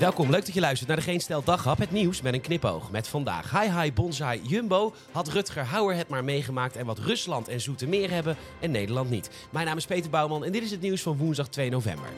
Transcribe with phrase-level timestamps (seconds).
[0.00, 2.90] Welkom, leuk dat je luistert naar de Geen Stel Daghap, het nieuws met een knipoog.
[2.90, 7.48] Met vandaag Hi Hi Bonsai Jumbo, had Rutger Hauer het maar meegemaakt en wat Rusland
[7.48, 9.30] en Zoetermeer hebben en Nederland niet.
[9.50, 12.08] Mijn naam is Peter Bouwman en dit is het nieuws van woensdag 2 november.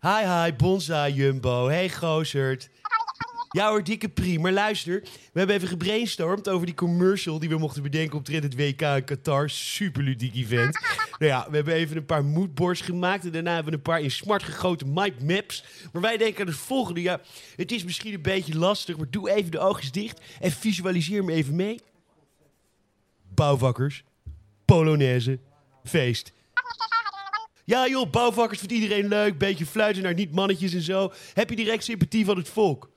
[0.00, 2.70] Hi hi Bonsai Jumbo, hey gozerd.
[3.52, 4.40] Ja hoor, dikke prima.
[4.40, 8.54] Maar luister, we hebben even gebrainstormd over die commercial die we mochten bedenken op het
[8.54, 9.50] WK in Qatar.
[9.50, 10.80] Super ludiek event.
[11.18, 14.00] Nou ja, we hebben even een paar moodboards gemaakt en daarna hebben we een paar
[14.00, 15.64] in smart gegoten mindmaps.
[15.92, 17.02] Maar wij denken aan het volgende.
[17.02, 17.20] Ja,
[17.56, 21.32] het is misschien een beetje lastig, maar doe even de oogjes dicht en visualiseer me
[21.32, 21.80] even mee.
[23.34, 24.04] Bouwvakkers,
[24.64, 25.38] Polonaise,
[25.84, 26.32] feest.
[27.64, 29.38] Ja joh, bouwvakkers vindt iedereen leuk.
[29.38, 31.12] Beetje fluiten naar niet-mannetjes en zo.
[31.34, 32.89] Heb je direct sympathie van het volk?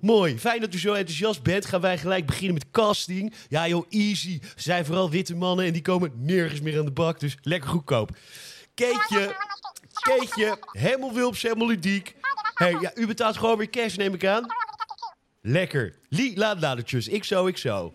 [0.00, 0.38] Mooi.
[0.38, 1.66] Fijn dat u zo enthousiast bent.
[1.66, 3.34] Gaan wij gelijk beginnen met casting.
[3.48, 4.40] Ja joh, easy.
[4.56, 7.20] Zijn vooral witte mannen en die komen nergens meer aan de bak.
[7.20, 8.10] Dus lekker goedkoop.
[8.74, 9.36] Keetje,
[9.92, 12.14] Keetje, helemaal wilps, helemaal ludiek.
[12.54, 14.46] hey, ja, u betaalt gewoon weer cash, neem ik aan.
[15.40, 15.94] Lekker.
[16.08, 17.08] Lie, laat ladertjes.
[17.08, 17.90] Ik zo, ik zo.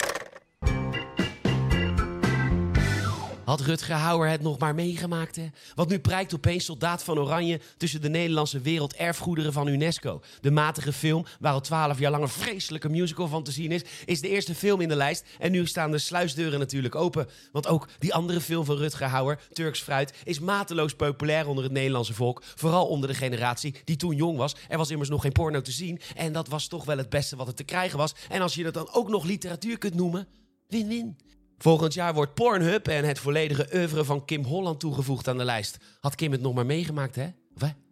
[3.46, 5.48] Had Rutger Hauer het nog maar meegemaakt, hè?
[5.76, 10.22] Want nu prijkt opeens Soldaat van Oranje tussen de Nederlandse werelderfgoederen van UNESCO.
[10.42, 13.82] De matige film, waar al twaalf jaar lang een vreselijke musical van te zien is,
[14.06, 15.26] is de eerste film in de lijst.
[15.40, 17.28] En nu staan de sluisdeuren natuurlijk open.
[17.52, 21.73] Want ook die andere film van Rutger Hauer, Turks Fruit, is mateloos populair onder het
[21.73, 22.44] Nederlandse volk.
[22.56, 24.56] Vooral onder de generatie die toen jong was.
[24.70, 26.00] Er was immers nog geen porno te zien.
[26.16, 28.16] En dat was toch wel het beste wat er te krijgen was.
[28.30, 30.28] En als je dat dan ook nog literatuur kunt noemen,
[30.68, 31.18] win-win.
[31.58, 35.78] Volgend jaar wordt Pornhub en het volledige oeuvre van Kim Holland toegevoegd aan de lijst.
[36.00, 37.28] Had Kim het nog maar meegemaakt, hè?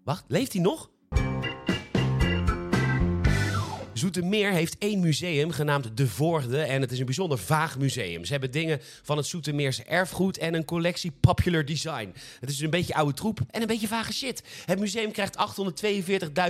[0.03, 0.91] Wacht, leeft hij nog?
[3.93, 8.25] Zoetermeer heeft één museum genaamd De Voorde en het is een bijzonder vaag museum.
[8.25, 12.13] Ze hebben dingen van het Zoetermeerse erfgoed en een collectie popular design.
[12.39, 14.43] Het is een beetje oude troep en een beetje vage shit.
[14.65, 15.37] Het museum krijgt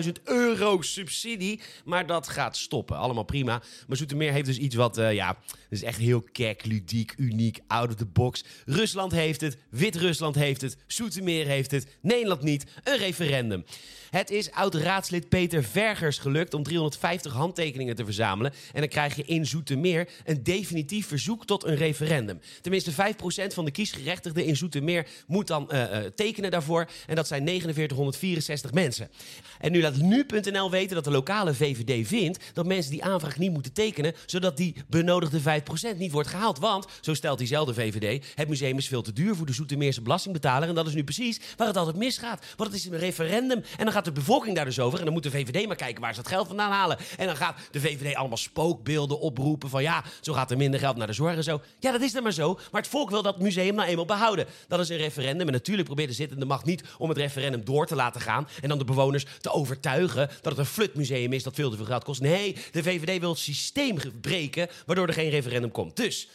[0.06, 2.98] 842.000 euro subsidie, maar dat gaat stoppen.
[2.98, 3.62] Allemaal prima.
[3.88, 5.38] Maar Zoetermeer heeft dus iets wat, uh, ja,
[5.70, 8.44] is echt heel kek, ludiek, uniek, out of the box.
[8.66, 12.66] Rusland heeft het, Wit-Rusland heeft het, Zoetermeer heeft het, Nederland niet.
[12.84, 13.66] Een referendum.
[14.14, 18.54] Het is oud-raadslid Peter Vergers gelukt om 350 handtekeningen te verzamelen.
[18.74, 22.40] En dan krijg je in Zoetermeer een definitief verzoek tot een referendum.
[22.62, 26.90] Tenminste, 5% van de kiesgerechtigden in Zoetermeer moet dan uh, tekenen daarvoor.
[27.08, 29.10] En dat zijn 4964 mensen.
[29.60, 33.52] En nu laat nu.nl weten dat de lokale VVD vindt dat mensen die aanvraag niet
[33.52, 35.62] moeten tekenen, zodat die benodigde
[35.96, 36.60] 5% niet wordt gehaald.
[36.60, 40.70] Want, zo stelt diezelfde VVD, het museum is veel te duur voor de Zoetermeerse belastingbetaler.
[40.70, 42.46] En dat is nu precies waar het altijd misgaat.
[42.56, 45.00] Want het is een referendum en dan gaat de bevolking daar dus over.
[45.00, 46.98] En dan moet de VVD maar kijken waar ze dat geld vandaan halen.
[47.24, 50.98] En dan gaat de VVD allemaal spookbeelden oproepen van ja, zo gaat er minder geld
[50.98, 51.62] naar de zorg en zo.
[51.80, 52.60] Ja, dat is dan maar zo.
[52.72, 54.46] Maar het volk wil dat museum nou eenmaal behouden.
[54.68, 55.48] Dat is een referendum.
[55.48, 58.48] En natuurlijk probeert de zittende macht niet om het referendum door te laten gaan.
[58.62, 61.86] En dan de bewoners te overtuigen dat het een flutmuseum is dat veel te veel
[61.86, 62.22] geld kost.
[62.22, 65.96] Nee, de VVD wil het systeem breken waardoor er geen referendum komt.
[65.96, 66.28] Dus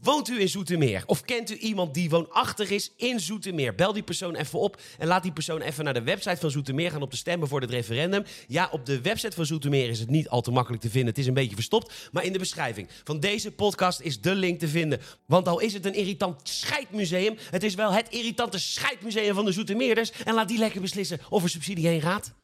[0.00, 1.02] Woont u in Zoetermeer?
[1.06, 3.74] Of kent u iemand die woonachtig is in Zoetermeer?
[3.74, 6.90] Bel die persoon even op en laat die persoon even naar de website van Zoetermeer
[6.90, 8.24] gaan om te stemmen voor het referendum.
[8.46, 11.08] Ja, op de website van Zoetermeer is het niet al te makkelijk te vinden.
[11.08, 12.08] Het is een beetje verstopt.
[12.12, 15.00] Maar in de beschrijving van deze podcast is de link te vinden.
[15.26, 19.52] Want al is het een irritant scheidmuseum, het is wel het irritante scheidmuseum van de
[19.52, 20.12] Zoetermeerders.
[20.24, 22.34] En laat die lekker beslissen of er subsidie heen gaat.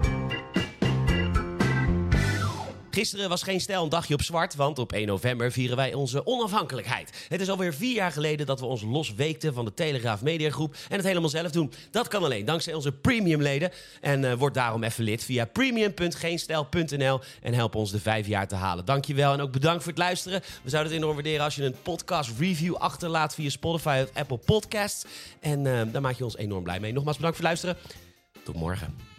[2.95, 6.27] Gisteren was geen stijl een dagje op zwart, want op 1 november vieren wij onze
[6.27, 7.27] onafhankelijkheid.
[7.29, 10.97] Het is alweer vier jaar geleden dat we ons losweekten van de Telegraaf Mediagroep en
[10.97, 11.73] het helemaal zelf doen.
[11.91, 13.71] Dat kan alleen dankzij onze premiumleden.
[14.01, 18.55] En uh, word daarom even lid via premium.geenstijl.nl en help ons de vijf jaar te
[18.55, 18.85] halen.
[18.85, 20.41] Dankjewel en ook bedankt voor het luisteren.
[20.63, 24.39] We zouden het enorm waarderen als je een podcast review achterlaat via Spotify of Apple
[24.39, 25.05] Podcasts.
[25.41, 26.93] En uh, daar maak je ons enorm blij mee.
[26.93, 28.01] Nogmaals bedankt voor het luisteren.
[28.45, 29.12] Tot morgen.